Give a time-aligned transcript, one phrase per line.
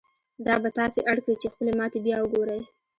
[0.45, 2.61] دا به تاسې اړ کړي چې خپلې ماتې بيا وګورئ.